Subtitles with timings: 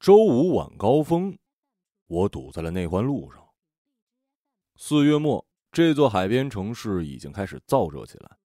[0.00, 1.36] 周五晚高峰，
[2.06, 3.46] 我堵在了内环路上。
[4.76, 8.38] 四月末，这座海边城市已经开始燥热起来。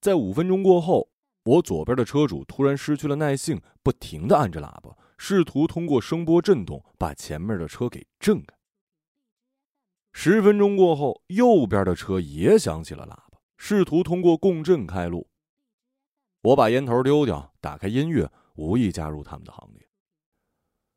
[0.00, 1.08] 在五分钟过后，
[1.44, 8.56] 我左边的车主突然失去了耐性，不停的按着喇叭，试图通过声波震动把前面的车给震开。
[10.14, 15.28] 十分钟过后，右边的车也响起了喇叭，试图通过共振开路。
[16.42, 19.85] 我把烟头丢掉，打开音乐，无意加入他们的行列。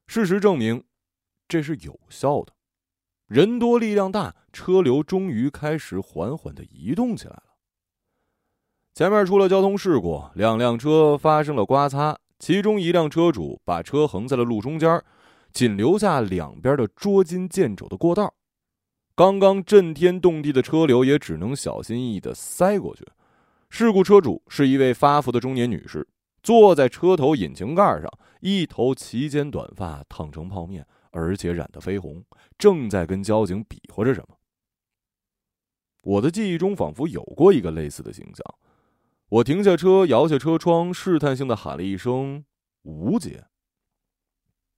[0.10, 0.84] 事实证明，
[1.48, 2.52] 这是有效的。
[3.28, 7.44] 人多力量大，车流终于开始缓缓的移动起来了。
[8.96, 15.00] 前面出了交通事故，两辆车发生了刮擦，其中一辆车主把车横在了路中间，
[15.54, 18.34] 仅留下两边的捉襟见肘的过道。
[19.14, 23.06] 刚刚震天动地的车流也只能小心翼翼的塞过去。
[23.70, 26.08] 事故车主是一位发福的中年女士。
[26.42, 28.10] 坐在车头引擎盖上，
[28.40, 32.24] 一头齐肩短发烫成泡面，而且染得绯红，
[32.58, 34.38] 正在跟交警比划着什么。
[36.02, 38.56] 我的记忆中仿佛有过一个类似的形象。
[39.28, 42.46] 我停下车，摇下车窗，试探性的喊了一声
[42.84, 43.46] “吴姐”。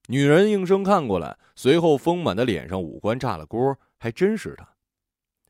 [0.10, 4.68] 女人应声看过来，随后丰满的脸上五官炸了锅，还真是她。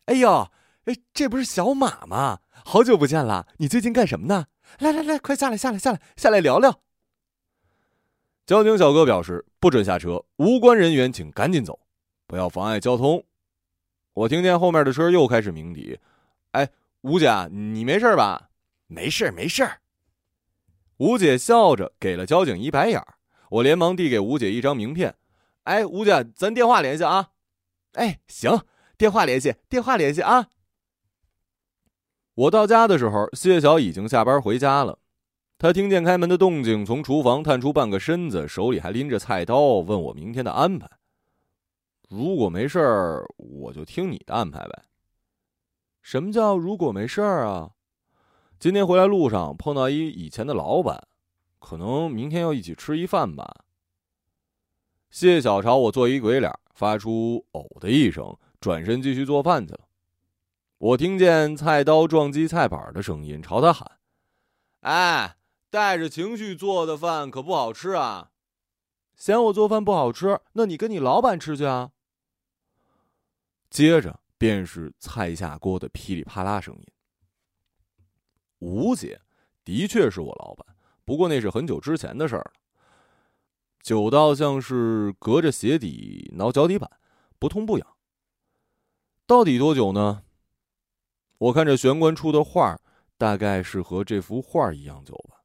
[0.05, 0.51] 哎呦，
[0.85, 2.41] 哎，这不是小马吗？
[2.65, 4.47] 好久不见了，你最近干什么呢？
[4.79, 6.81] 来来来，快下来下来下来下来聊聊。
[8.45, 11.79] 交警小哥表示不准下车，无关人员请赶紧走，
[12.27, 13.23] 不要妨碍交通。
[14.13, 15.97] 我听见后面的车又开始鸣笛。
[16.51, 16.69] 哎，
[17.01, 18.49] 吴姐，你没事吧？
[18.87, 19.69] 没事没事。
[20.97, 23.01] 吴姐笑着给了交警一白眼
[23.49, 25.15] 我连忙递给吴姐一张名片。
[25.63, 27.29] 哎，吴姐，咱电话联系啊。
[27.93, 28.63] 哎，行，
[28.97, 30.49] 电话联系，电话联系啊。
[32.33, 34.99] 我到家的时候，谢晓已经下班回家了。
[35.61, 40.89] 他听见开门的动静，从厨房探出半个身子，手里还拎着菜刀，问我明天的安排。
[42.09, 44.81] 如果没事儿，我就听你的安排呗。
[46.01, 47.73] 什么叫如果没事儿啊？
[48.57, 50.99] 今天回来路上碰到一以前的老板，
[51.59, 53.63] 可能明天要一起吃一饭吧。
[55.11, 59.81] 谢小朝我做一鬼脸，发出“呕”的一声，转身继续做饭去了。
[60.79, 63.91] 我听见菜刀撞击菜板的声音，朝他喊
[64.81, 65.35] ：“哎，
[65.71, 68.29] 带着情绪做的饭可不好吃啊！
[69.15, 71.91] 嫌我做饭不好吃，那你跟你老板吃去啊。”
[73.71, 76.85] 接着便是菜下锅的噼里啪啦声音。
[78.59, 79.21] 吴姐
[79.63, 82.51] 的确是我老板，不过那是很久之前的事儿了。
[83.81, 86.91] 久到像是隔着鞋底挠脚底板，
[87.39, 87.87] 不痛不痒。
[89.25, 90.23] 到底多久呢？
[91.37, 92.77] 我看这玄关处的画
[93.17, 95.40] 大概是和这幅画一样久吧。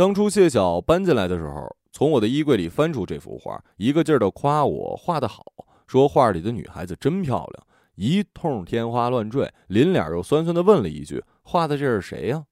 [0.00, 5.44] 当初谢晓搬进来的时候，从我的衣柜里翻出这幅画，一个劲儿的夸我画的好，
[5.86, 7.66] 说画里的女孩子真漂亮，
[7.96, 12.46] 一通天花乱坠，临脸又酸酸的问了一句：“画的这是谁呀？”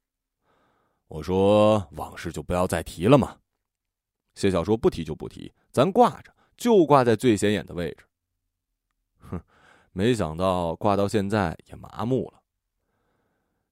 [1.09, 3.39] 我说：“往事就不要再提了嘛。”
[4.37, 8.05] 谢晓说：“不提就不提，咱挂着，就挂在最显眼的位置。”
[9.31, 9.41] 哼。
[9.93, 12.43] 没想到挂到现在也麻木了。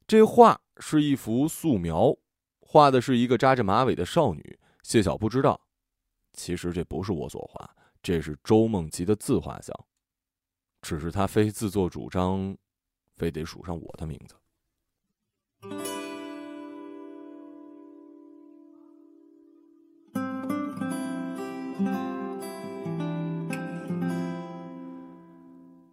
[0.07, 2.17] 这画是一幅素描，
[2.77, 4.59] 画的是一个扎着马尾的少女。
[4.83, 5.59] 谢晓不知道，
[6.35, 7.71] 其实这不是我所画，
[8.03, 9.75] 这是周梦琪的自画像，
[10.83, 12.55] 只是他非自作主张，
[13.17, 14.35] 非得署上我的名字。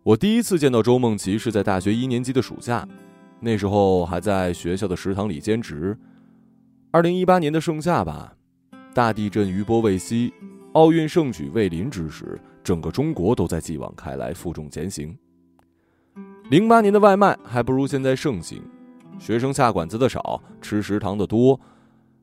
[0.03, 2.85] 我第一次见到周梦琪是在大学一年级的暑假，
[3.39, 5.97] 那时候还在学校的食堂里兼职。
[6.93, 8.31] 二零一八年的盛夏吧，
[8.93, 10.31] 大地震余波未息，
[10.73, 15.17] 奥运盛举未临之时，整个中国都在继往开来，负重前行。
[16.51, 18.61] 零八年的外卖还不如现在盛行，
[19.17, 21.59] 学生下馆子的少，吃食堂的多，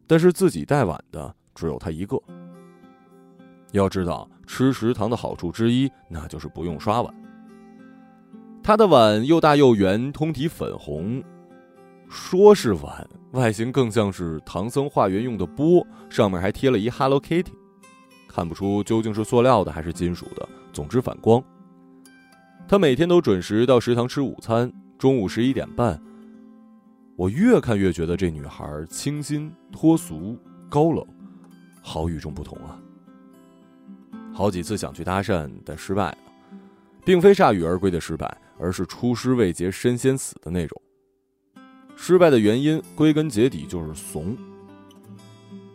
[0.06, 2.16] 但是自己带碗的只有他一个。
[3.72, 7.12] 要知道，吃食堂的好处之一，那就是不用刷碗。
[8.62, 11.20] 他的碗又大又圆，通体粉红，
[12.08, 17.52] 说是碗，外形更像是唐僧化缘用的钵，上面还贴了一 Hello Kitty，
[18.28, 21.42] 看不出究竟是塑料的还是金属的，总之反光。
[22.68, 26.00] 他每天都准时到食堂吃午餐，中午十一点半。
[27.16, 30.38] 我越看越觉得这女孩清新脱俗、
[30.68, 31.06] 高冷，
[31.82, 32.78] 好与众不同啊！
[34.32, 36.18] 好几次想去搭讪，但失败了，
[37.04, 38.36] 并非铩羽而归的失败。
[38.62, 40.82] 而是出师未捷身先死的那种。
[42.02, 44.34] 失败的原因归根结底就是怂。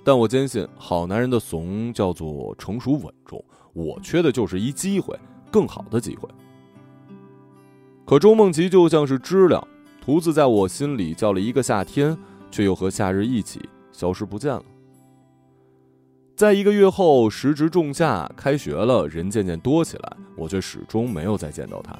[0.03, 3.45] 但我坚信，好男人的怂叫做成熟稳重。
[3.73, 5.15] 我缺的就是一机会，
[5.51, 6.27] 更好的机会。
[8.07, 9.67] 可周梦琪就像是知了，
[10.01, 12.17] 独自在我心里叫了一个夏天，
[12.49, 13.61] 却又和夏日一起
[13.91, 14.63] 消失不见了。
[16.35, 21.95] 在一个月后，时值仲夏，开学了，人渐渐多起来，我却始终没有再见到他。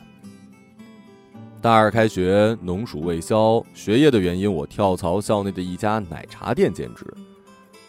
[1.66, 7.04] 大二开学，农暑未消，学业的原因，我跳槽校内的一家奶茶店兼职。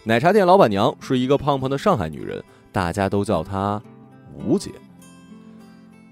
[0.02, 2.42] 奶茶店老板娘是一个胖胖的上海女人，
[2.72, 3.78] 大家都叫她
[4.32, 4.70] 吴姐。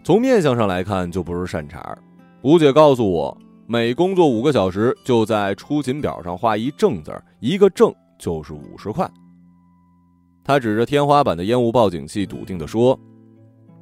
[0.02, 1.96] 从面相上来看，就不是善茬。
[2.42, 3.34] 吴姐告诉我，
[3.66, 9.10] 每工作五个小时，就在出勤表上画一正字一个正就是五十块。
[10.44, 13.00] 她指着天花板的烟雾报警器，笃定地说：“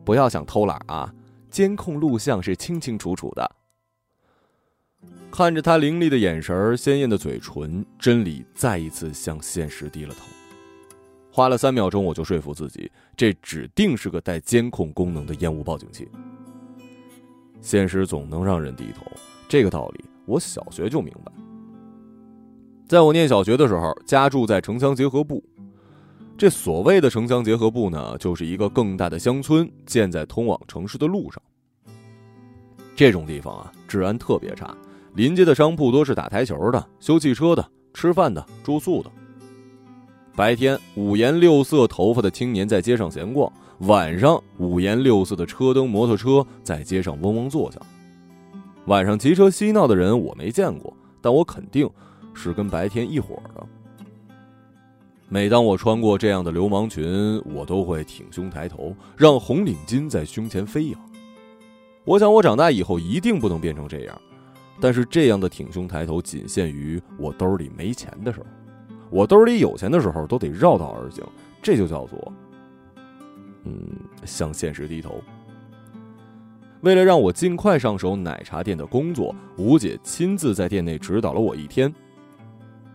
[0.06, 1.12] 不要想偷懒啊，
[1.50, 3.50] 监控录像是清清楚楚的。”
[5.30, 10.26] 看着他凌厉的眼神鲜艳的嘴唇，真理再一次向现实低了头。
[11.30, 16.06] 花了三秒钟，我就说服自己，这指定是个带监控功能的烟雾报警器。
[17.62, 19.10] 现实总能让人低头，
[19.48, 21.32] 这个道理我小学就明白。
[22.86, 25.42] 在我念小学的时候，家住在城乡结合部。
[26.36, 31.40] 这所谓的城乡结合部呢，就是一个更大的乡村建在通往城市的路上。
[32.94, 34.76] 这种地方啊，治安特别差。
[35.14, 39.10] 临街的商铺多是打台球的、修汽车的、吃饭的、住宿的。
[40.34, 47.82] 白天五颜六色头发的青年在街上闲逛，晚上五颜六色的车灯、摩托车在街上嗡嗡作响。
[48.86, 51.88] 晚上骑车嬉闹的人我没见过，但我肯定
[52.32, 53.66] 是跟白天一伙的。
[55.28, 60.98] 每当我穿过这样的流氓群，我都会挺胸抬头，让红领巾在胸前飞扬。
[62.04, 64.20] 我想，我长大以后一定不能变成这样。
[64.80, 68.46] 但是这样的挺胸抬头仅限于我兜里没钱的时候，
[69.10, 71.24] 我兜里有钱的时候都得绕道而行，
[71.62, 72.32] 这就叫做，
[73.64, 73.86] 嗯，
[74.24, 75.22] 向现实低头。
[76.80, 81.92] 为了让我尽快上手奶茶店的工作，吴姐亲自在店内指导了我一天。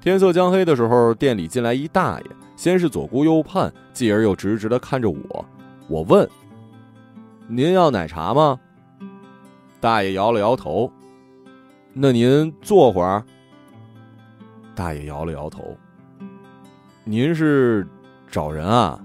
[0.01, 2.25] 天色将黑的时候，店里进来一大爷，
[2.57, 5.45] 先是左顾右盼，继而又直直的看着我。
[5.87, 6.29] 我问
[7.47, 8.59] ：“您要奶茶吗？”
[9.79, 10.91] 大爷摇了摇头。
[11.99, 13.23] 那您坐会儿。
[14.75, 15.75] 大爷摇了摇头。
[17.03, 17.87] 您是
[18.29, 19.03] 找人啊？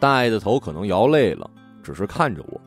[0.00, 1.48] 大爷的头可能摇累了，
[1.80, 2.60] 只是看着我。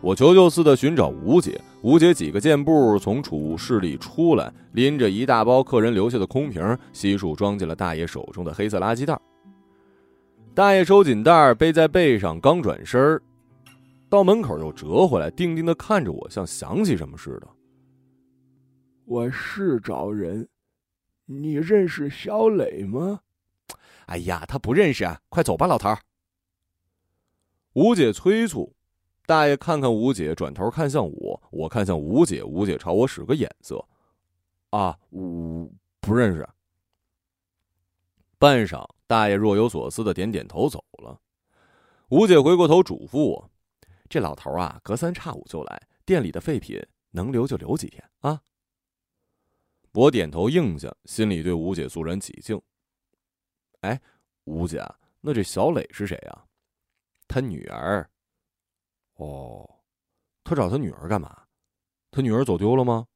[0.00, 1.60] 我求救似的寻找吴姐。
[1.82, 9.18] 吴姐几个箭步从储物室里出来，拎着一大包客人留下的空瓶，悉数装进了大爷手中的黑色垃圾袋。
[10.54, 13.22] 大爷收紧袋背在背上，刚转身儿，
[14.08, 17.48] 到门口又折回来，定定的看着我，像想起什么似的。
[19.06, 20.48] 我是找人，
[21.26, 23.20] 你认识小磊吗？
[24.06, 25.20] 哎呀，他不认识啊！
[25.28, 25.98] 快走吧，老头儿。
[27.74, 28.74] 吴姐催促，
[29.26, 33.84] 大爷看看吴姐，转头看向我，我看向吴姐，吴姐朝我使个眼色。
[34.70, 35.70] 啊，我
[36.00, 36.48] 不认识。
[38.38, 41.20] 半晌，大爷若有所思的点点头，走了。
[42.08, 43.50] 吴姐回过头嘱咐我
[44.08, 46.80] ：“这老头儿啊，隔三差五就来，店里的废品
[47.10, 48.40] 能留就留几天啊。”
[49.94, 52.60] 我点头应下，心里对吴姐肃然起敬。
[53.82, 54.00] 哎，
[54.42, 54.84] 吴姐，
[55.20, 56.44] 那这小磊是谁啊？
[57.28, 58.10] 他女儿。
[59.14, 59.68] 哦，
[60.42, 61.44] 他找他女儿干嘛？
[62.10, 63.06] 他女儿走丢了吗？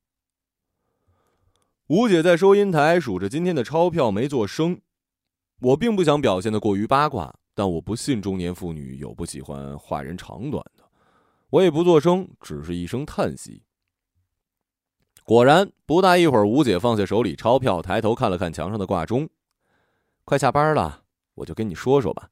[1.89, 4.81] 吴姐在收银台数着今天的钞票，没做声。
[5.61, 10.89] 我并不想表现的过于八卦，但我不信中年妇女有不喜欢话人长短的。
[11.51, 13.65] 我也不做声，只是一声叹息。
[15.29, 19.29] 果然，不大一会儿，吴姐放下手里钞票，抬头看了看墙上的挂钟。
[20.25, 21.03] 快下班了，
[21.35, 22.31] 我就跟你说说吧。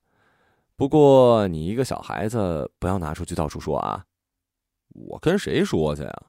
[0.76, 4.06] 不过你一个小孩子，不要拿出去到处说啊。
[4.94, 6.22] 我跟谁说去呀？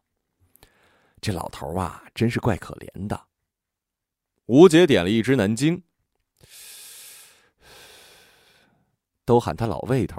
[1.22, 3.18] 这老头啊，真是怪可怜的。
[4.48, 5.82] 吴姐点了一支南京，
[9.24, 10.18] 都喊他老魏头。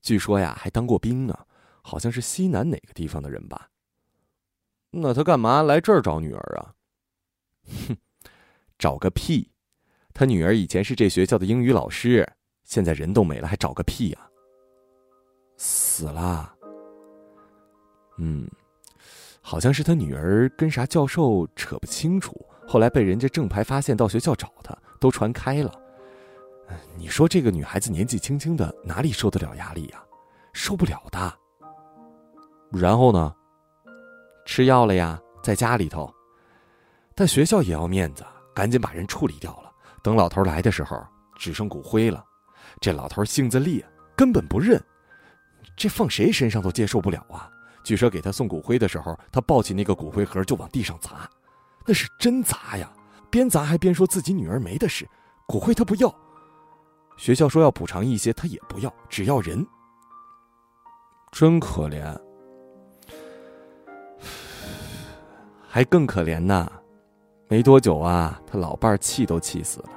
[0.00, 1.36] 据说呀，还当过兵呢，
[1.82, 3.68] 好像是西南哪个地方的人吧。
[4.90, 6.74] 那他干嘛来这儿找女儿啊？
[7.66, 7.96] 哼，
[8.78, 9.50] 找个屁！
[10.14, 12.26] 他女儿以前是这学校的英语老师，
[12.64, 14.30] 现在人都没了，还找个屁呀？
[15.58, 16.54] 死了。
[18.16, 18.48] 嗯，
[19.42, 22.34] 好像是他女儿跟啥教授扯不清楚，
[22.66, 25.72] 后来被人家正牌发现，到学校找他，都传开了。
[26.96, 30.02] 你说这个女孩子年纪轻轻的，哪里受得了压力呀？
[30.52, 31.38] 受不了的。
[32.72, 33.34] 然后呢？
[34.48, 36.10] 吃药了呀，在家里头。
[37.14, 38.24] 但学校也要面子，
[38.54, 39.70] 赶紧把人处理掉了。
[40.02, 42.24] 等老头来的时候，只剩骨灰了。
[42.80, 43.86] 这老头性子烈，
[44.16, 44.82] 根本不认，
[45.76, 47.50] 这放谁身上都接受不了啊！
[47.84, 51.28] 据说给他送骨灰的时候，他抱起那个骨灰盒就往地上砸，
[51.84, 52.90] 那是真砸呀！
[53.28, 55.06] 边砸还边说自己女儿没的事，
[55.46, 56.12] 骨灰他不要。
[57.18, 59.64] 学校说要补偿一些，他也不要，只要人。
[61.32, 62.27] 真可怜。
[65.78, 66.68] 还更可怜呢！
[67.46, 69.90] 没多久啊，他老伴儿气都气死了，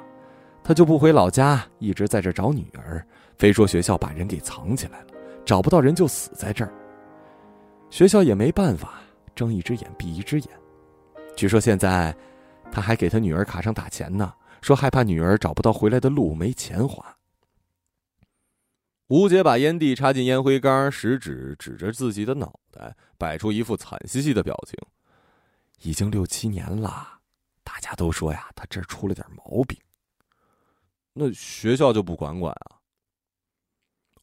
[0.63, 3.03] 他就不回老家，一直在这找女儿，
[3.35, 5.07] 非说学校把人给藏起来了，
[5.43, 6.71] 找不到人就死在这儿。
[7.89, 9.01] 学校也没办法，
[9.33, 10.49] 睁一只眼闭一只眼。
[11.35, 12.15] 据说现在，
[12.71, 17.03] 他还给他女儿卡上打钱呢，说害怕女儿找不到回来的路，没钱花。
[19.07, 24.77] 吴姐把烟蒂插进烟灰缸，食指指着自己的脑袋，摆出一副惨兮兮的表情。
[25.81, 27.19] 已经六七年了，
[27.63, 29.77] 大家都说呀，他这儿出了点毛病。
[31.13, 32.79] 那学校就不管管啊？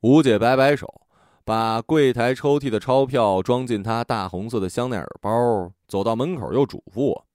[0.01, 1.07] 吴姐摆摆手，
[1.45, 7.27] 把柜台抽屉的钞票装进她大红色的香奈儿包，走到门口又嘱咐我：“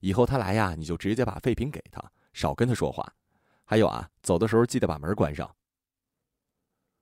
[0.00, 3.06] 以后他来呀，你就直接把废品给他，少跟他说话。
[3.64, 5.54] 还有啊，走的时候记得把门关上。”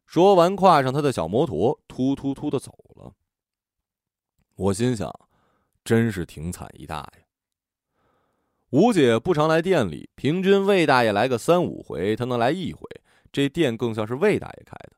[0.04, 3.12] 说完，跨上他的小摩托，突突突的走了。
[4.56, 5.25] 我心想，
[5.86, 7.12] 真是挺惨一大呀。
[8.70, 12.82] 吴姐不常来店里，平均魏大爷来个三五回，他能来一回，
[13.30, 14.92] 这店更像是魏大爷开的。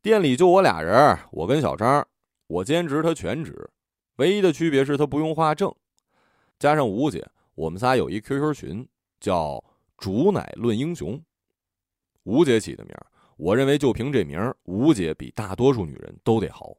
[0.00, 2.06] 店里就我俩人，我跟小张，
[2.46, 3.68] 我兼职，他全职，
[4.16, 5.74] 唯一的区别是他不用画证。
[6.60, 9.62] 加上吴姐，我们仨有一 QQ 群，叫
[9.98, 11.20] “煮奶论英雄”，
[12.22, 13.06] 吴姐起的名儿。
[13.36, 16.76] 我认为，就凭这名儿，吴姐比大多数女人都得好。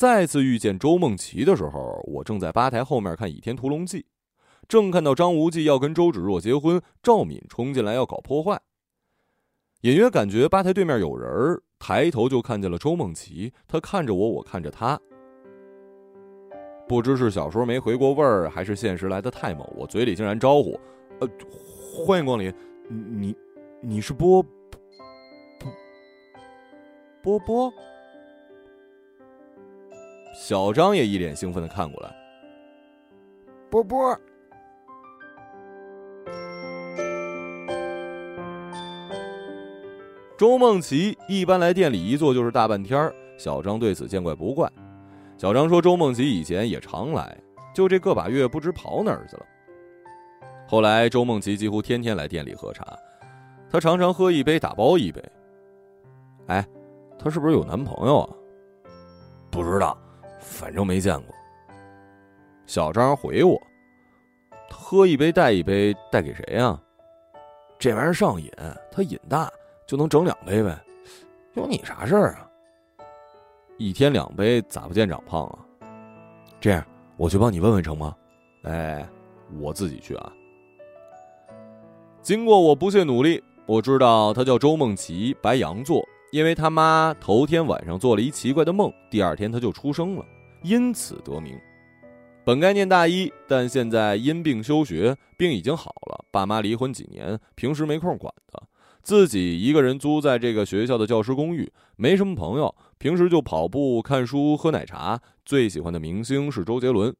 [0.00, 3.98] 再次遇见周梦琪的时候，我正在吧台后面看《倚天屠龙记》，
[4.66, 8.58] 正看到张无忌要跟周芷若结婚，赵敏冲进来要搞破坏。
[9.82, 14.98] 隐约感觉吧台对面有人，抬头就看见了周梦琪，他看着我，我看着他。
[16.88, 20.80] 不知是小说没回过味儿，还是现实来的太猛，我嘴里竟然招呼
[21.20, 21.28] ：“呃，
[22.06, 22.50] 欢迎光临，
[22.88, 23.36] 你，
[23.82, 24.50] 你是波波？”
[27.22, 27.74] 波波，
[30.42, 32.10] 小张也一脸兴奋的看过来。
[33.68, 34.18] 波波，
[40.38, 44.66] 周梦琪一般来店里一坐就是大半天小张对此见怪不怪。
[45.36, 47.36] 小张说：“周梦琪以前也常来，
[47.74, 49.44] 就这个把月不知跑哪儿去了。
[50.66, 52.98] 后来周梦琪几乎天天来店里喝茶，
[53.70, 55.22] 她常常喝一杯打包一杯。
[56.46, 56.66] 哎。”
[57.22, 58.30] 她是不是有男朋友啊？
[59.50, 59.94] 不知道，
[60.60, 61.34] 反正没见过。
[62.66, 63.58] 小张回我
[64.70, 66.78] ：“喝一杯带一杯，带给谁呀？
[67.78, 68.52] 这玩意儿上瘾，
[68.92, 69.50] 他瘾大
[69.86, 70.78] 就能整两杯呗。
[71.54, 72.46] 有你啥事儿啊？
[73.78, 75.58] 一天两杯咋不见长胖啊？
[76.60, 76.84] 这样
[77.16, 78.14] 我去帮你问问成吗？
[78.64, 79.08] 哎，
[79.58, 80.30] 我自己去啊。
[82.20, 86.06] 经过我不懈努力，我知道他叫周梦琪，白羊座。
[86.32, 90.24] 因为他妈头天晚上做了一奇怪的梦，第二天他就出生了，
[90.62, 91.58] 因此得名。
[92.44, 96.24] 本该念大一，但现在因病休学，病已经好了。
[96.30, 98.60] 爸妈离婚几年，平时没空管他，
[99.02, 105.20] 自己一个人租在这个学校的教师公寓，没什么朋友，平时就跑步、看书、喝奶茶。
[105.44, 107.14] 最喜欢的明星是周杰伦。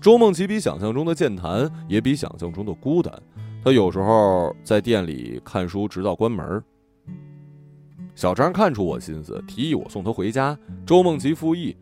[0.00, 3.10] 周梦琪比想象中的健谈，也比想象中的孤单。
[3.64, 6.62] 他有时候在店里看书，直到关门。
[8.14, 10.56] 小张看出我心思，提议我送他回家。
[10.84, 11.74] 周梦琪附议，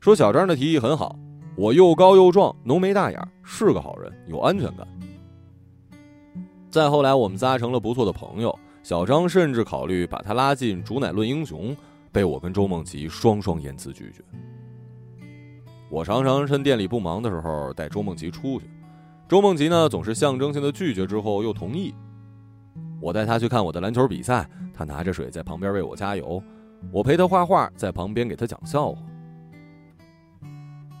[0.00, 1.14] 说小张的提议很好。
[1.56, 4.88] 我又高又壮，浓眉大眼，是个好人，有安全感。
[6.70, 8.58] 再后来，我们仨成了不错的朋友。
[8.82, 11.72] 小张甚至考虑把他拉进《煮奶论英雄》，
[12.10, 14.24] 被我跟周梦琪双双严词拒绝。
[15.90, 18.64] 我常常趁店里不忙的时候带周梦琪出去，
[19.30, 21.94] 周梦琪呢总是象征性的拒绝之后又同意。
[23.00, 24.44] 我带他去看我的篮球比赛，
[24.74, 26.42] 他拿着水在旁边为我加油；
[26.90, 29.00] 我陪他画画，在旁边给他讲笑话。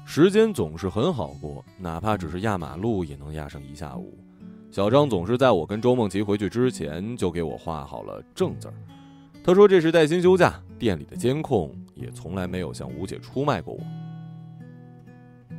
[0.04, 4.16] 时间总是很好过，哪怕只是压马路也能压上一下午。
[4.70, 8.74] 小张总是在我跟周梦琪回去之前就给我画好了正字儿，
[9.42, 13.80] 他说这是带薪休假，店里的监控也从来没有向吴姐出卖过我。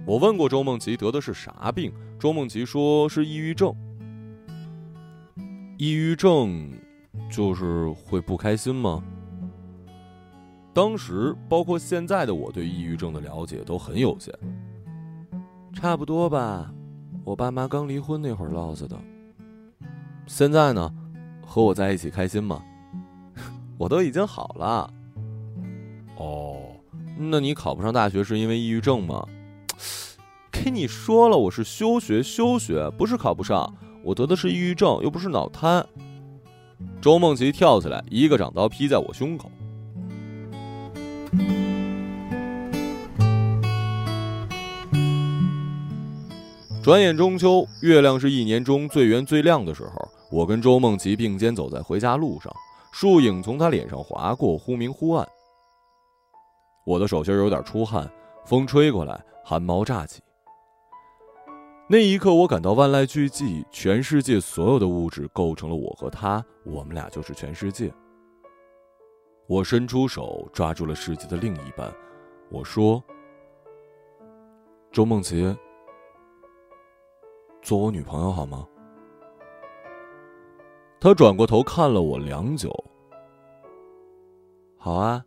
[0.06, 3.74] 我问过周梦琪得的是啥病，周梦琪说是抑郁症。
[5.78, 6.72] 抑郁症
[7.32, 9.04] 就是会不开心吗？
[10.74, 14.34] 当时，包括现在的我对抑郁症的了解都很有限。
[15.74, 16.74] 差不多吧，
[17.24, 18.98] 我爸妈刚离婚那会儿落下的。
[20.26, 20.94] 现在呢，
[21.46, 22.64] 和我在一起开心吗？
[23.78, 24.94] 我都已经好了。
[26.18, 26.62] 哦，
[27.18, 29.28] 那你考不上大学是因为抑郁症吗？
[30.64, 35.84] 跟你说了，我是休学，休学不是考不上，我得的是抑郁症，又不是脑瘫。
[37.02, 39.50] 周梦琪跳起来，一个掌刀劈在我胸口。
[46.84, 50.08] 转眼中秋，月亮是一年中最圆最亮的时候。
[50.30, 52.54] 我跟周梦琪并肩走在回家路上，
[52.94, 55.28] 树影从他脸上划过，忽明忽暗。
[56.86, 58.08] 我的手心有点出汗，
[58.46, 60.22] 风吹过来，汗毛炸起。
[61.92, 67.94] 那一刻，我感到万籁俱寂，全世界所有的物质构成了我和他，我们俩就是全世界。
[69.46, 71.94] 我伸出手抓住了世界的另一半，
[72.50, 73.04] 我说
[74.90, 75.54] ：“周梦琪，
[77.62, 78.66] 做我女朋友好吗？”
[80.98, 82.72] 他转过头看了我良久。
[84.78, 85.22] 好啊。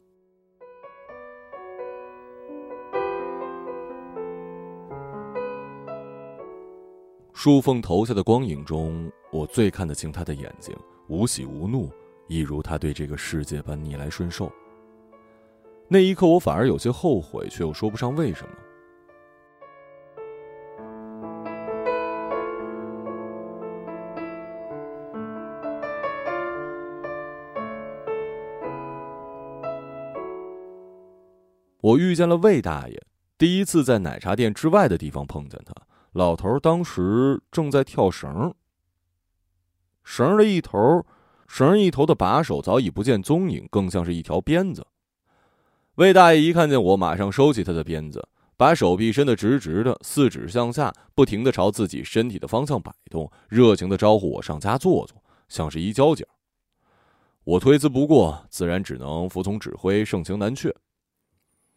[7.35, 10.75] 树缝投下的光影中，我最看得清他的眼睛，
[11.09, 11.91] 无喜无怒，
[12.29, 14.51] 一如他对这个世界般逆来顺受。
[15.89, 18.55] 那一刻，我反而有些后悔，却又说不上为什么。
[31.81, 33.03] 我遇见了魏大爷，
[33.37, 35.74] 第一次在奶茶店之外的地方碰见他。
[36.15, 38.55] 老头当时正在跳绳，
[40.05, 41.05] 绳的一头，
[41.49, 44.87] 绳一头的把手早已不见踪影，更像是一条鞭子。
[45.97, 56.25] 魏大爷一看见我，马上收起他的鞭子，把手臂伸得直直的，四指向下，不停的朝自己身体的方向摆动，热情的招呼我上家坐坐，像是一交警。
[57.43, 60.73] 我推辞不过，自然只能服从指挥，盛情难却。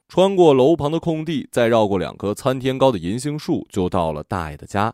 [0.08, 4.94] 穿过楼旁的空地，再绕过两棵参天高的银杏树，就到了大爷的家。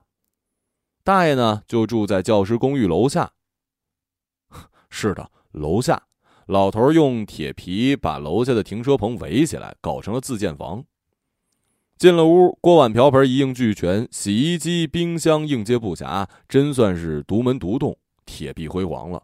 [1.04, 3.34] 大爷呢，就住在教师公寓楼下。
[4.89, 6.08] 是的，楼下，
[6.47, 10.84] 老头用铁皮把楼下的停车棚围起来，搞成了自建房。
[11.95, 17.95] 进了屋，锅碗瓢盆一应俱全，洗衣机、冰箱应接不暇，真算是独门独栋，
[18.26, 19.23] 铁壁辉煌了。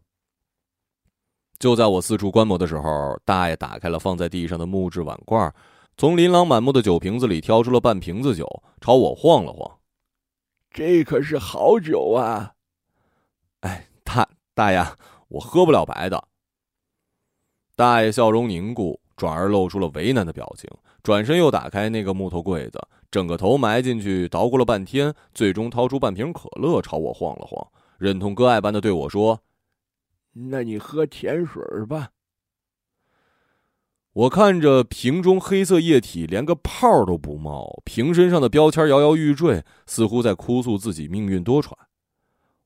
[1.58, 5.54] 就在我四处观摩的时候，大爷打开了放在地上的木质碗罐。
[6.00, 8.48] 从琳琅满目的酒瓶子里挑出了半瓶子酒，
[8.80, 9.70] 朝我晃了晃。
[10.72, 12.54] 这可是好酒啊！
[13.60, 14.82] 哎，大大爷，
[15.28, 16.30] 我喝不了白的。
[17.76, 20.70] 大爷笑容凝固，转而露出了为难的表情，
[21.04, 22.80] 转身又打开那个木头柜子，
[23.12, 29.42] 整个头埋进去捣鼓了半天，最终掏出半瓶可乐朝我晃了晃，忍痛割爱般的对我说
[30.32, 32.12] ：“那你喝甜水吧。”
[34.13, 41.72] 我看着瓶中黑色液体连个泡都不冒，瓶身上的标签摇摇欲坠，似乎在哭诉自己命运多舛。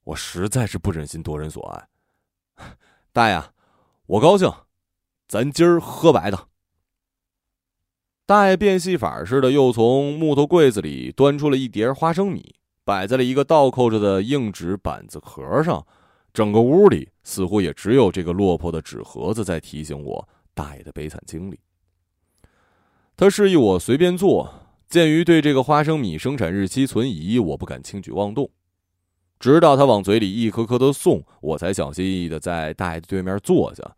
[0.06, 1.88] 我实在是不忍心夺人所爱，
[3.12, 3.44] 大爷，
[4.06, 4.52] 我高兴，
[5.28, 6.48] 咱今儿喝白的。
[8.26, 15.86] 大爷变戏法似的，又从木头柜子里端出了一碟花生米，摆在了一个倒扣着的硬纸板子壳上。
[16.34, 20.28] 整个屋里似乎也只有这个落魄的纸盒子在提醒我。
[20.54, 21.60] 大爷的悲惨经历。
[23.16, 24.62] 他示意我随便坐。
[24.90, 28.52] 鉴于对这个花生米生产日期存疑，我不敢轻举妄动。
[29.40, 33.96] 直到他往嘴里一颗颗的送，我才小心翼翼的在大爷的对面坐下。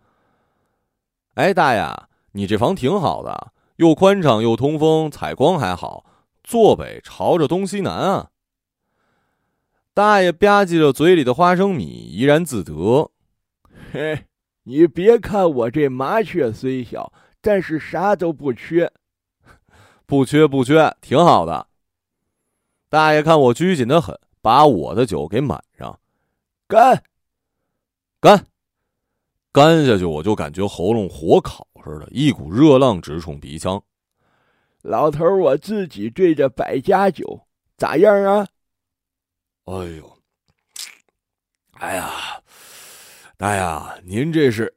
[1.34, 6.06] 哎，大爷，你这房挺好的，又宽敞又通风，采光还好，
[6.46, 8.30] 坐北朝着东西南啊。
[9.94, 13.12] 大爷吧唧着嘴里的花生米，怡然自得。
[13.92, 14.26] 嘿。
[14.68, 18.92] 你别看我这麻雀虽小，但是啥都不缺，
[20.08, 21.68] 不缺不缺，挺好的。
[22.90, 26.00] 大爷看我拘谨的很，把我的酒给满上，
[26.68, 27.04] 干，
[28.20, 28.48] 干，
[29.52, 33.84] 干下去，我就感觉喉咙火烤似的，一股热浪直冲鼻腔。
[34.82, 37.46] 老头，我自己兑着百家酒，
[37.78, 38.48] 咋样啊？
[39.66, 40.18] 哎呦，
[41.74, 42.42] 哎呀！
[43.38, 44.74] 大爷，您这是，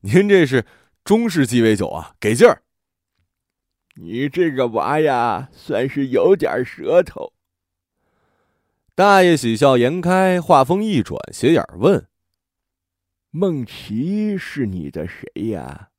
[0.00, 0.66] 您这是
[1.04, 2.62] 中式鸡尾酒啊，给劲儿！
[3.94, 7.32] 你这个娃呀，算是有点舌头。
[8.94, 12.08] 大爷喜笑颜开，话锋一转，斜眼问
[13.30, 15.90] ：“孟琪是你的谁呀？”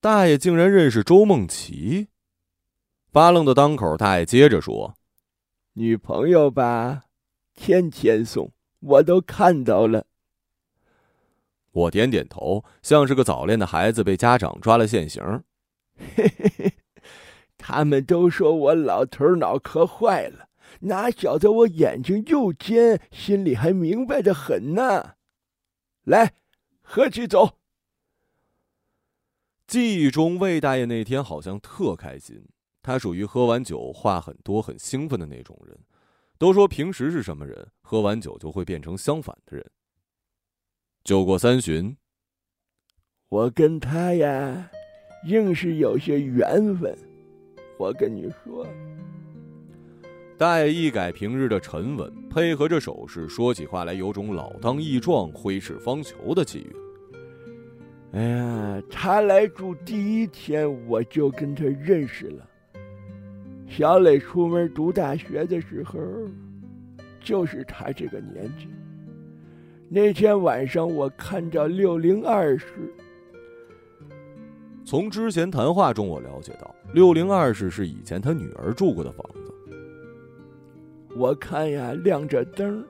[0.00, 2.08] 大爷竟然认识周梦琪。
[3.12, 4.96] 发愣的当口，大爷接着说
[5.74, 7.04] ：“女朋友吧，
[7.54, 10.06] 天天送，我都看到了。”
[11.72, 15.22] 我点点头，像是个早恋的孩子被家长抓了现行。
[15.96, 16.72] 嘿嘿嘿，
[17.56, 20.48] 他们都说我老头脑壳坏了，
[20.80, 25.14] 哪晓得我眼睛又尖，心里还明白的很呢。
[26.04, 26.34] 来，
[26.82, 27.58] 喝起走。
[29.66, 32.46] 记忆中，魏大爷那天好像特开心。
[32.80, 35.78] 他属于喝完酒话很多、很兴奋的那种人。
[36.38, 39.70] 都说平时是什么人，喝完酒就会变成相反的人。
[41.02, 41.96] 酒过三巡，
[43.28, 44.70] 我跟他呀，
[45.26, 46.96] 硬是有些缘分。
[47.76, 48.64] 我跟你说，
[50.36, 58.20] 大爷一改平日的沉稳，配合着手势说起话来，有种老当益壮、挥斥方遒的气韵。
[58.20, 62.47] 哎呀，他来住第一天，我就跟他认识了。
[63.68, 65.98] 小磊出门读大学的时候，
[67.20, 68.66] 就是他这个年纪。
[69.88, 72.66] 那天晚上，我看到六零二室。
[74.84, 79.54] 从之前谈话中，我了解到六零二室是以前他女儿住过的房子。
[81.14, 82.84] 我看呀，亮着灯，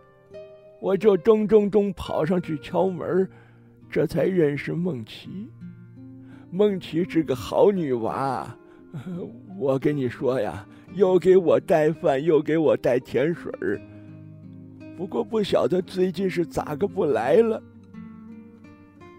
[0.81, 3.29] 我就咚咚咚跑上去敲门。
[3.91, 5.51] 这才认识梦琪，
[6.51, 8.47] 梦琪是个好女娃，
[9.59, 13.81] 我跟你说呀，又给我带饭，又给我带甜水儿。
[14.97, 17.63] 不过不晓得最近是咋个不来了，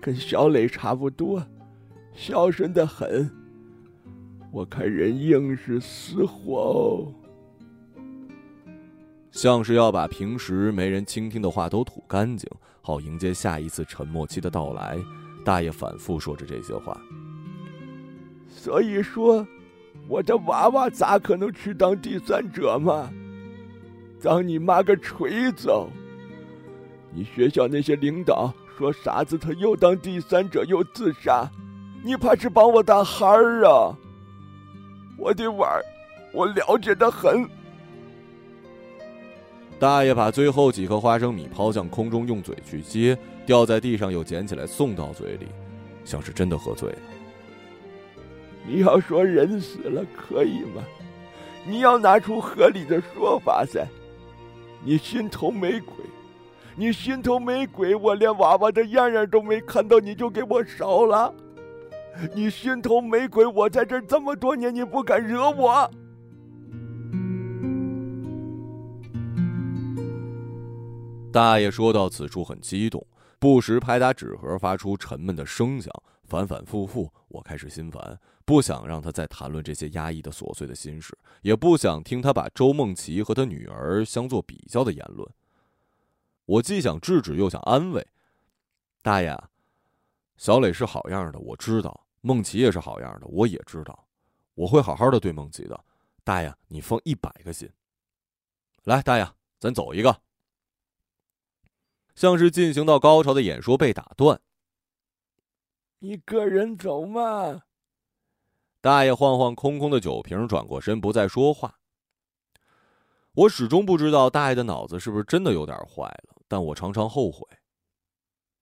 [0.02, 1.42] 跟小磊差不多，
[2.14, 3.30] 孝顺的很。
[4.52, 7.14] 我看人硬是死活哦，
[9.32, 12.50] 像是要把平时没人倾听的话都吐干净。
[12.82, 14.98] 好迎接下一次沉默期的到来，
[15.46, 17.00] 大爷反复说着这些话。
[18.48, 19.48] 所以说，
[20.10, 23.12] 我的娃娃咋可能去当第三者嘛？
[24.20, 25.72] 当你妈个锤子！
[27.14, 31.48] 你学校那些领导说傻子他又当第三者又自杀，
[32.04, 33.96] 你怕是把我当孩儿啊？
[35.16, 35.86] 我的娃儿，
[36.34, 37.48] 我了解的很。
[39.80, 45.46] 大爷把最后几颗花生米抛向空中，用嘴去接，掉在地上又捡起来送到嘴里，
[46.04, 46.98] 像是真的喝醉了。
[48.66, 50.84] 你要说人死了可以吗？
[51.68, 53.86] 你要拿出合理的说法噻。
[54.84, 55.94] 你心头没鬼，
[56.76, 61.34] 你心头没鬼，我连娃娃的样样都没看到，你就给我烧了。
[62.34, 65.92] 你心头没鬼，我在这这么多年，你不敢惹我。
[71.32, 73.06] 大爷说到此处很激动，
[73.38, 75.92] 不时拍打纸盒，发出沉闷的声响，
[76.30, 77.12] 反反复复。
[77.28, 85.28] 我开始心烦，不想让他再谈论这些压抑的琐碎的心事，也不想听他把周梦琪和他女儿相做比较的言论。
[86.46, 88.08] 我既想制止，又想安慰。
[89.02, 89.38] 大爷，
[90.38, 94.08] 小磊是好样的，我知道；梦琪也是好样的，我也知道。
[94.56, 95.84] 我会好好的对梦琪的。
[96.24, 97.70] 大爷，你放一百个心。
[98.84, 99.28] 来，大爷，
[99.60, 100.22] 咱走一个。
[102.16, 104.42] 像是进行到高潮的演说被打断。
[106.00, 107.62] 一个人走嘛。
[108.82, 111.80] 大爷晃晃空空的酒瓶，转过身不再说话。
[113.34, 117.46] 我始终不知道大爷的脑子是不是真的有点坏了，但我常常后悔。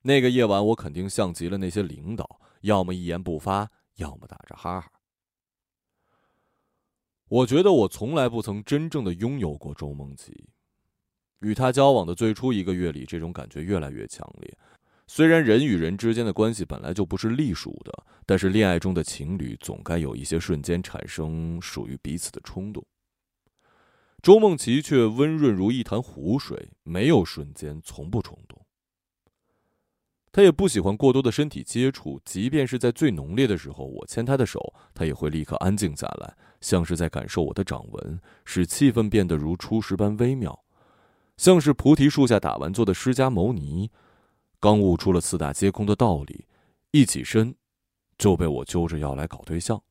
[0.01, 4.91] 那个夜晚，我肯定像极了那些领导，要么一言不发，要么打着哈哈。
[7.27, 10.49] 我觉得我从来不曾真正的拥有过周梦琪。
[11.39, 14.57] 与他交往的最初一个月里，这种感觉越来越强烈。
[15.07, 22.85] 虽然人与人之间的关系本来就不是隶属的，但是恋爱中的情侣总该有一些瞬间产生属于彼此的冲动。
[24.21, 28.59] 周梦琪却温润如一潭湖水，没有瞬间，从不冲动。
[30.31, 40.63] 他也不喜欢过多的身体接触，即便是在最浓烈的时候，我牵他的手，他也会立刻安静下来，像是在感受我的掌纹，使气氛变得如初时般微妙。
[41.37, 43.89] 像是菩提树下打完坐的释迦牟尼，
[44.59, 46.45] 刚悟出了四大皆空的道理，
[46.89, 47.55] 一起身，
[48.17, 49.83] 就被我揪着要来搞对象。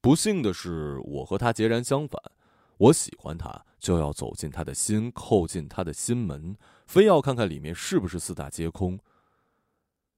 [0.00, 2.20] 不幸的是，我和他截然相反，
[2.76, 6.56] 我喜欢他，就要走进他的心，叩进他的心门，
[6.88, 8.98] 非要看看里面是不是四大皆空。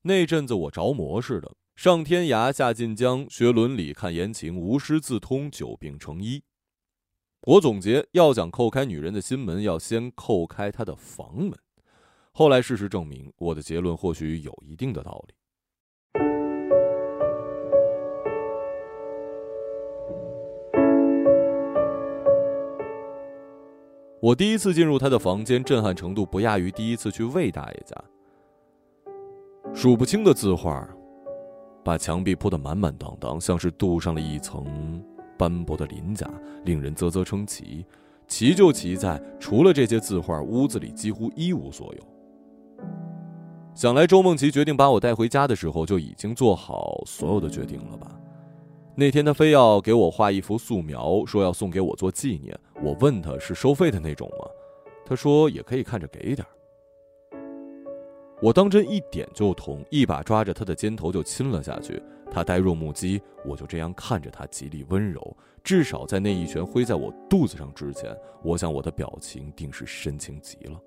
[0.02, 6.42] 那阵子我着魔似的，上天涯下晋江，学伦理看言情，无师自通，久病成医。
[7.42, 11.52] 我总结，要想叩开女人的心门，要先叩开她的房门。
[12.38, 15.34] 后来事实证明我的结论或许有一定的道理。
[24.20, 27.96] 我第一次进入他的房间震撼程度不亚于第一次去魏大爷家。
[29.72, 30.86] 数不清的字画
[31.82, 35.02] 把墙壁铺得满满当当像是镀上了一层
[35.38, 36.30] 斑驳的鳞甲
[36.66, 37.86] 令人啧啧称奇。
[38.28, 42.15] 奇就奇在除了这些字画屋子里几乎一无所有。
[43.76, 48.10] 想来周梦琪决定把我带回家的时候，就已经做好所有的决定了吧？
[48.94, 52.58] 那天他非要给我画一幅素描，说要送给我做纪念。
[52.82, 54.48] 我问他是收费的那种吗？
[55.04, 56.46] 他说也可以看着给一点
[58.40, 62.02] 我当真一点就通，一把抓着他的肩头就亲了下去。
[62.32, 65.36] 他呆若木鸡，我就这样看着他，极力温柔。
[65.62, 70.80] 至少在那一拳挥在我肚子上之前，我想我的表情定是深情极了。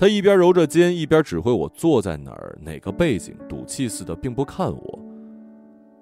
[0.00, 4.98] 他一边揉着肩，一边指挥我坐在哪儿，哪个背景，赌气似的，并不看我。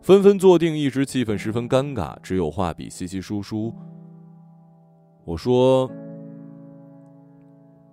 [0.00, 3.74] 纷纷坐定，一时气氛十分尴尬，只有画笔稀稀疏疏。
[5.24, 5.90] 我说：“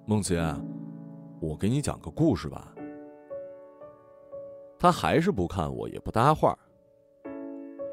[0.05, 0.37] 梦琪。”
[1.41, 2.71] 我给你讲个故事吧。
[4.77, 6.55] 他还是不看我，也不搭话。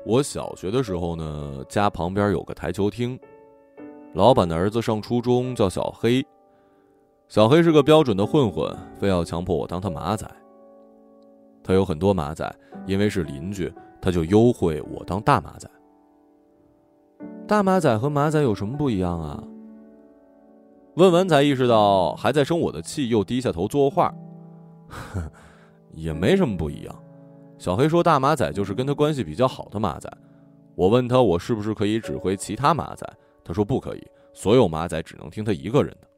[0.05, 3.19] 我小学的时候呢，家旁边有个台球厅，
[4.13, 6.23] 老板的儿子上初中，叫小黑。
[7.33, 10.31] 小黑是个标准的混混，非要强迫我当他马仔。
[11.65, 12.55] 他有很多马仔，
[12.87, 15.67] 因为是邻居，他就优惠我当大马仔。
[17.49, 19.43] 大马仔和马仔有什么不一样啊？
[20.97, 24.15] 问完才意识到还在生我的气，又低下头作画。
[25.97, 26.95] 也没什么不一样。
[27.57, 30.07] 小黑说：“大马仔就是跟他关系比较好的马仔。”
[30.77, 33.11] 我问他：“我是不是可以指挥其他马仔？”
[33.43, 36.09] 他说：“不可以，所有马仔只能听他一个人的。”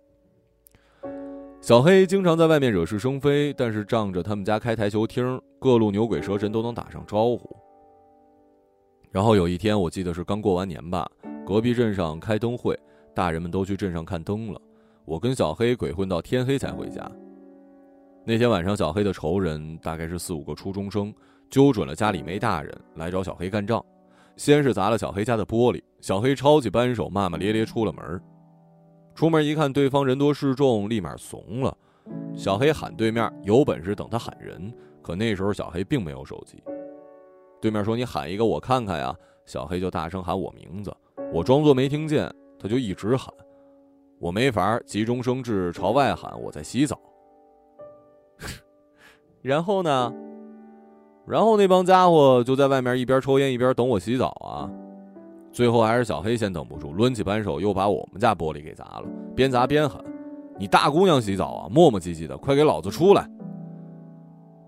[1.65, 7.57] 小黑经常在外面惹是生非，但是仗着他们家开台球厅，各路牛鬼蛇神都能打上招呼。
[9.11, 11.11] 然后有一天，我记得是刚过完年吧，
[11.47, 12.79] 隔壁镇上开灯会。
[13.15, 14.61] 大人们都去镇上看灯了，
[15.07, 17.11] 我跟小黑鬼混到天黑才回家。
[18.27, 21.15] 那天晚上，小黑的仇人大概是四五个初中生，
[21.49, 23.83] 揪准了家里没大人来找小黑干仗。
[24.37, 28.21] 先是砸了小黑家的玻璃，小黑抄起扳手，骂骂咧咧出了门。
[29.15, 31.77] 出门一看，对方人多势众，立马怂了。
[32.35, 36.63] 小黑喊对面有本事等他喊人，可那时候小黑并没有手机。
[37.61, 39.15] 对面说：“你喊一个我看看呀。”
[39.47, 40.95] 小黑就大声喊我名字，
[41.33, 42.31] 我装作没听见。
[42.59, 43.33] 他就一直喊，
[44.19, 46.99] 我没法急中生智朝外喊我在洗澡。
[49.43, 50.13] 然后呢？
[51.27, 54.69] 然后那帮家伙就在外面一边抽烟一边等我洗澡啊。
[55.55, 59.05] 最后还是小黑先等不住，抡起扳手又把我们家玻璃给砸了，
[59.37, 60.05] 边砸边喊
[60.59, 63.25] ：“你大姑娘洗澡啊，磨磨唧唧的，快给老子出来！”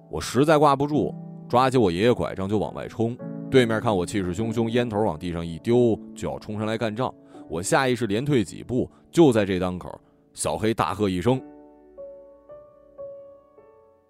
[0.08, 1.12] 我实在挂不住，
[1.48, 3.18] 抓起我爷爷拐杖就往外冲。
[3.50, 7.12] 对面看我气势汹汹，烟头往地上一丢，就要冲上来干仗。
[7.48, 9.92] 我下意识连退几步，就在这当口，
[10.34, 11.42] 小黑大喝一声。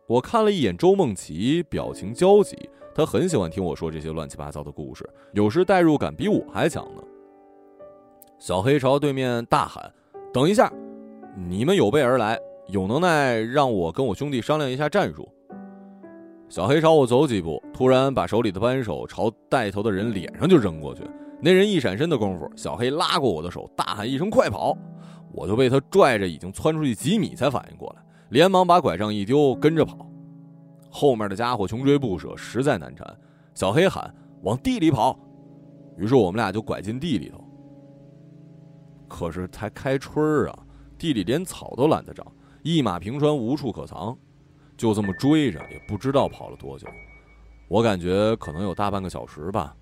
[0.08, 2.56] 我看了一眼周梦琪，表情焦急，
[2.94, 7.02] 他很喜欢听我说这些乱七八糟的故事，有时代入感比我还强呢。
[8.38, 9.92] 小黑朝对面大喊
[10.32, 10.72] ：“等一下，
[11.48, 12.38] 你们有备而来，
[12.68, 15.28] 有能耐让我跟我兄弟商量一下战术。”
[16.48, 21.02] 小黑朝我走几步，突然把手里的扳手朝带头的人脸上就扔过去。
[21.40, 24.78] 那人一闪身的功夫，小黑拉过我的手，大喊一声“快跑”，
[25.34, 30.10] 我就被他拽着，已经窜出去几米才反应过来，连忙把拐杖一丢，跟着跑。
[30.90, 33.06] 后面的家伙穷追不舍，实在难缠。
[33.54, 34.12] 小黑喊
[34.42, 35.18] ：“往地里跑！”
[35.96, 37.42] 于是我们俩就拐进地里头。
[39.08, 40.58] 可是才开春啊，
[40.98, 42.26] 地里连草都懒得长，
[42.62, 44.16] 一马平川，无处可藏。
[44.76, 46.86] 就这么追着，也不知道跑了多久，
[47.68, 49.74] 我感觉可能有大半个小时吧。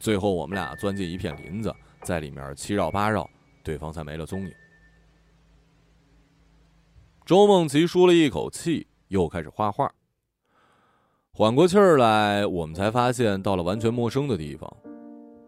[0.00, 3.28] 最后，我们俩钻进一片林子，在里面七绕八绕，
[3.62, 4.52] 对方才没了踪影。
[7.24, 9.90] 周梦琪舒了一口气，又开始画画。
[11.32, 14.70] 缓过气儿来，我们才发现到了完全陌生的地方。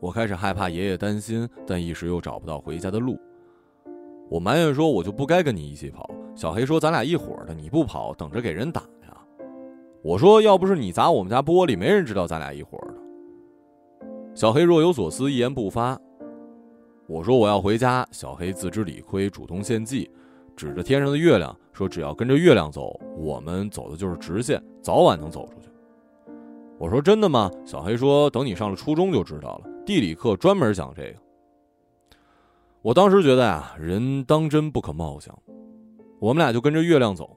[0.00, 3.20] 我开始害怕爷爷担心，但一时又找不到回家的路。
[4.30, 9.14] 我埋怨说：“我就不该跟你一起跑。”小黑说：“咱俩一伙的，你不跑，等着给人打呀。”
[10.02, 12.94] 我说：“要不是你砸我们家玻璃，没人知道咱俩一伙的。”
[14.34, 16.00] 小黑若有所思，一言不发。
[17.06, 20.10] 我说我要回家，小黑自知理亏，主动献计，
[20.56, 25.68] 指着天上的月亮说：“只要跟着月亮走，我们走的就是直线，早晚能走出去。”
[26.78, 31.18] 我说：“真的吗？”小黑说：“等你上了初中就知道了，地理课专门讲这个。”
[32.80, 35.36] 我当时觉得呀，人当真不可貌相。
[36.18, 37.36] 我们俩就跟着月亮走，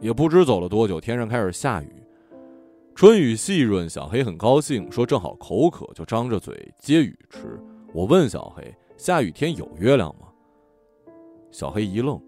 [0.00, 1.92] 也不知走了多久，天上开始下雨。
[2.94, 7.58] 春雨细润，小黑很高兴，说正好口渴，就张着嘴接雨吃。
[7.92, 10.28] 我问小黑：“下雨天有月亮吗？”
[11.50, 12.20] 小黑一愣。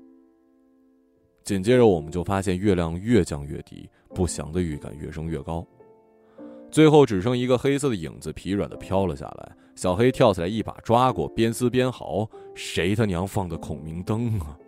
[1.44, 5.66] 紧接着，我们就发现月亮越降越低，不祥的预感越升越高，
[6.70, 9.52] 最后只剩一个黑色的影子疲软的飘了下来。
[9.74, 14.58] 小黑跳起来，一把抓过，边撕边嚎：“谁他娘放的孔明灯啊！”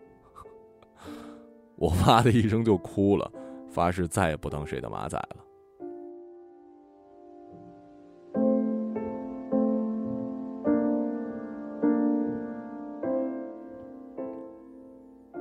[1.77, 3.31] 我哇的一声就哭了，
[3.69, 5.44] 发誓再也不当谁的马仔了。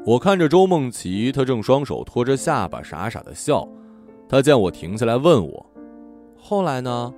[0.06, 3.66] 我看着周梦琪，她正双手托着下巴，傻傻的笑。
[4.28, 5.66] 她见我停下来，问我
[6.38, 7.14] ：“后来呢？”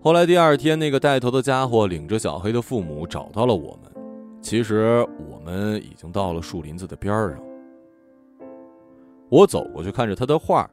[0.00, 3.92] 后来第二天，那个带头的家伙领着小黑的父母找到了我们。
[4.40, 7.42] 其实我们已经到了树林子的边上。
[9.28, 10.70] 我走过去，看着他的画。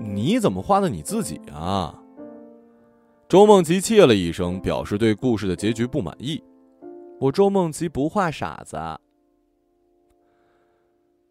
[0.00, 1.94] 你怎么画的你自己啊？
[3.28, 6.42] 周梦琪切了一声，表示对故事的结局不满意。
[7.20, 8.78] 我周梦琪不画傻子。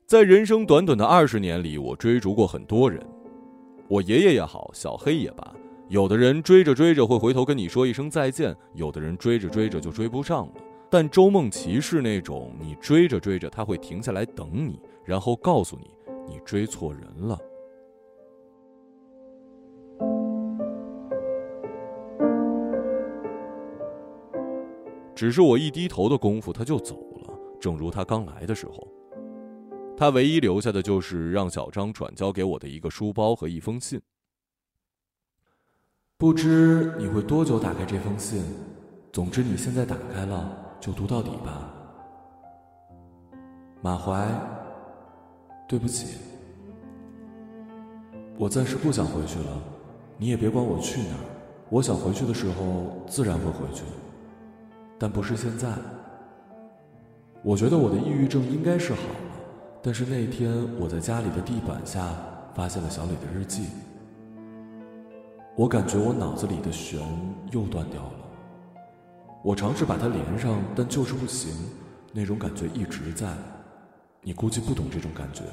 [0.07, 3.03] 在人生短短的二十年里，我追逐过很多人，
[3.87, 5.51] 我爷爷也好，小黑也罢，
[5.89, 10.53] 有的人追着追着会回头跟你说一声再见，有的人追着追着就追不上了。
[10.91, 15.89] 但周梦琪是那种你追着追着他会停下来等你，然后告诉你
[16.27, 17.39] 你追错人了。
[25.15, 28.87] 只是我一低头的功夫他就走了，正如他刚来的时候。
[29.97, 34.01] 他唯一留下的就是让小张转交给我的一个书包和一封信。
[36.17, 38.43] 不知你会多久打开这封信？
[39.11, 41.71] 总之你现在打开了，就读到底吧。
[43.81, 44.27] 马怀，
[45.67, 46.17] 对不起，
[48.37, 49.61] 我暂时不想回去了，
[50.17, 51.23] 你也别管我去哪儿。
[51.69, 53.83] 我想回去的时候自然会回去，
[54.99, 55.69] 但不是现在。
[57.43, 58.99] 我觉得我的抑郁症应该是好。
[59.85, 62.11] 但是那天我在家里的地板下
[62.55, 63.67] 发现了小磊的日记，
[65.55, 66.99] 我感觉我脑子里的弦
[67.51, 68.11] 又断掉了。
[69.43, 71.53] 我尝试把它连上，但就是不行，
[72.11, 73.31] 那种感觉一直在。
[74.23, 75.43] 你估计不懂这种感觉。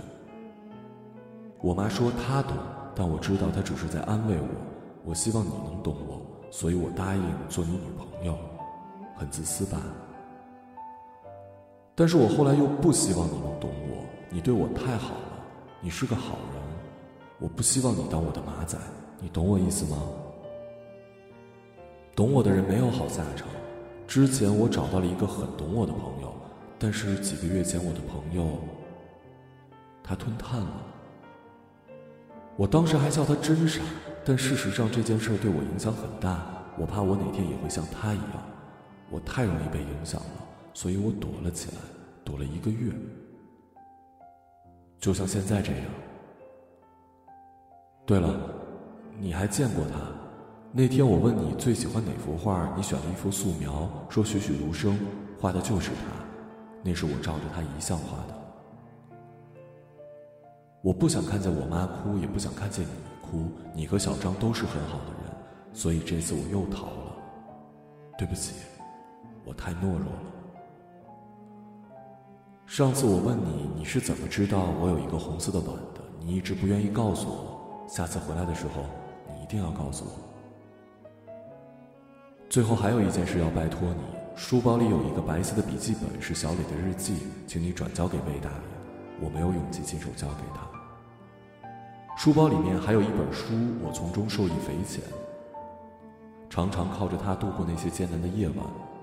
[1.61, 2.57] 我妈说她懂，
[2.95, 4.49] 但我知道她只是在安慰我。
[5.05, 8.39] 我希望你能懂我，所以我答应做你女朋友，
[9.15, 9.79] 很自私吧？
[11.95, 14.03] 但是我后来又不希望你能懂我。
[14.35, 15.45] 你对我太好了，
[15.83, 16.63] 你是个好人，
[17.39, 18.79] 我不希望你当我的马仔，
[19.21, 19.99] 你懂我意思吗？
[22.17, 23.47] 懂我的人没有好下场。
[24.09, 26.33] 之前我找到了一个很懂我的朋友，
[26.79, 28.59] 但是几个月前我的朋友，
[30.03, 30.83] 他吞炭了。
[32.57, 33.83] 我当时还笑他真傻，
[34.25, 36.43] 但事实上这件事对我影响很大。
[36.79, 38.43] 我怕我哪天也会像他一样，
[39.11, 41.77] 我太容易被影响了，所以我躲了起来，
[42.25, 42.91] 躲了一个月。
[45.03, 45.85] 就像现在这样。
[48.07, 48.39] 对了，
[49.19, 49.99] 你还见过他？
[50.71, 54.97] 那天我问你最喜欢哪幅画，你选了一幅素描，说栩栩如生，
[55.41, 55.97] 画的就是他。
[56.85, 58.35] 那是我照着他遗像画的。
[60.83, 63.51] 我不想看见我妈哭，也不想看见你哭。
[63.75, 65.35] 你和小张都是很好的人，
[65.75, 67.17] 所以这次我又逃了。
[68.17, 68.55] 对不起，
[69.45, 70.32] 我太懦弱了。
[72.67, 76.01] 上次我问你，你是怎么知道我有一个红色的本的？
[76.21, 77.87] 你一直不愿意告诉我。
[77.87, 78.85] 下次回来的时候，
[79.29, 80.13] 你一定要告诉我。
[82.49, 84.03] 最后还有一件事要拜托你，
[84.35, 88.57] 书包里有一个白色的笔记本，是小磊的日记，请你转交给魏大爷。
[89.21, 90.67] 我没有勇气亲手交给他。
[92.17, 95.03] 书包里面还有一本书，我从中受益匪浅。
[96.49, 98.59] 常常靠着它度过那些艰难的夜晚，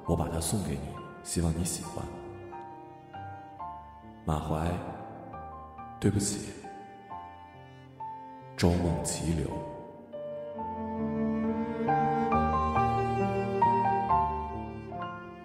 [0.05, 0.89] 我把它送给你，
[1.23, 2.03] 希望你喜欢。
[4.29, 4.71] 马怀，
[5.99, 6.51] 对不起，
[8.55, 9.49] 周梦齐流。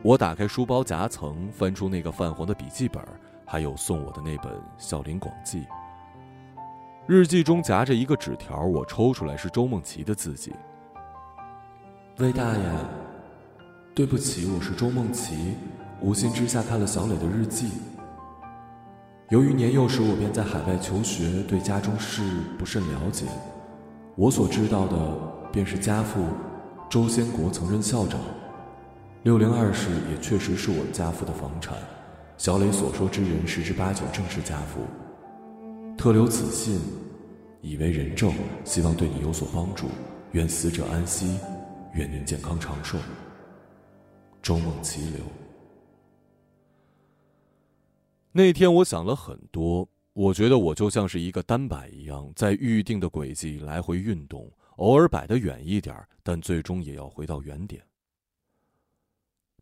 [0.02, 3.02] 我打开书包夹层，翻出那个泛黄的笔记本，
[3.46, 5.62] 还有送我的那本《笑林广记》。
[7.06, 10.52] 日记中夹着一个纸条，我抽出来是周梦琪的字迹。
[12.18, 12.64] 魏大爷，
[13.94, 15.54] 对不起，我是周梦琪，
[16.02, 17.70] 无心之下看了小磊的日记。
[19.30, 22.22] 由于年幼时我便在海外求学，对家中事
[22.58, 23.24] 不甚了解。
[24.16, 24.96] 我所知道的
[25.50, 26.22] 便是家父
[26.90, 28.20] 周先国曾任校长，
[29.22, 31.74] 六零二室也确实是我家父的房产。
[32.36, 34.82] 小磊所说之人十之八九正是家父。
[35.96, 36.78] 特留此信，
[37.62, 38.30] 以为人证，
[38.64, 39.86] 希望对你有所帮助。
[40.32, 41.38] 愿死者安息，
[41.94, 42.98] 愿您健康长寿。
[44.42, 45.43] 周梦齐留。
[48.36, 57.80] 那天我想了很多，我觉得我就像是一个单摆一样，在预定的轨迹来回运动，偶尔摆得远一点，但最终也要回到原点。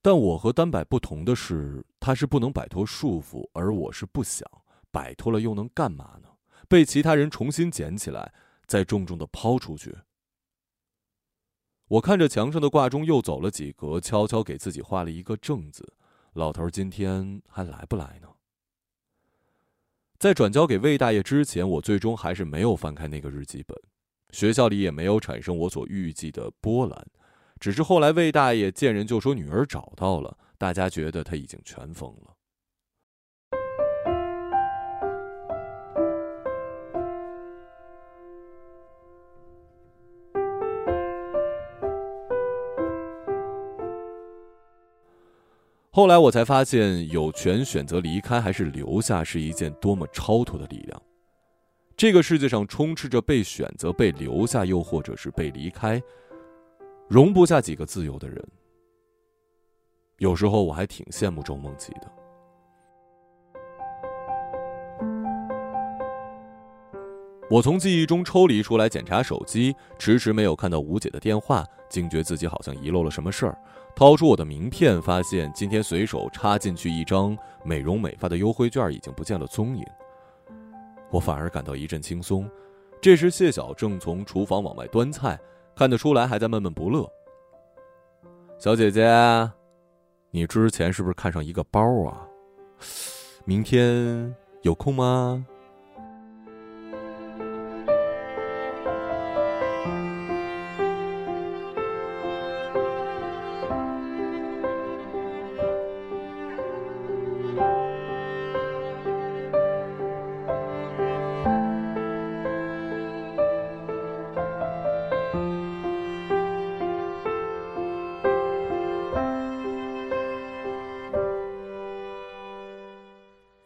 [0.01, 4.49] 但我和单摆不同的是，他是不能摆脱束缚，而我是不想
[4.91, 6.31] 摆脱了又能干嘛呢？
[6.67, 8.33] 被其他人重新捡起来，
[8.67, 9.95] 再重重的抛出去。
[11.89, 15.93] 我看着墙上的挂钟，又走了几格，悄悄给自己画了一个正字。
[16.33, 18.29] 老头今天还来不来呢？
[20.23, 23.77] 在转交给魏大爷之前，我最终还是没有翻开那个日记本。
[24.31, 27.05] 学校里也没有产生我所预计的波澜，
[27.59, 32.37] 只是后来魏大爷见人就说女儿找到了，大家觉得他已经全疯了。
[45.95, 51.03] 后来我才发现，有权选择离开还是留下，是一件多么超脱的力量。
[51.95, 56.03] 这个世界上充斥着被选择、被留下，又或者是被离开，
[57.09, 58.43] 容不下几个自由的人。
[60.17, 62.11] 有时候我还挺羡慕周梦琪的。
[67.51, 73.59] 我从记忆中抽离出来检查手机，迟迟没有看到吴姐的电话，惊觉自己好像遗漏了什么事儿。
[73.95, 79.85] 掏出我的名片，发现今天随手插进去一张美容美发的优惠券已经不见了踪影。
[81.11, 82.51] 我反而感到一阵轻松。
[83.01, 85.39] 这时谢晓正从厨房往外端菜，
[85.77, 87.09] 看得出来还在闷闷不乐。
[88.59, 89.51] 小姐姐，
[90.31, 92.27] 你之前是不是看上一个包啊？
[93.45, 95.45] 明天有空吗？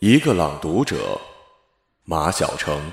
[0.09, 1.21] 一个朗读者，
[2.05, 2.93] 马晓成。